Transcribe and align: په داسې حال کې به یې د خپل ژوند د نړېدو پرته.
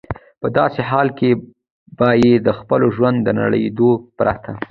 په 0.41 0.47
داسې 0.57 0.81
حال 0.89 1.07
کې 1.19 1.29
به 1.97 2.09
یې 2.23 2.33
د 2.45 2.49
خپل 2.59 2.81
ژوند 2.95 3.17
د 3.23 3.27
نړېدو 3.41 3.89
پرته. 4.17 4.53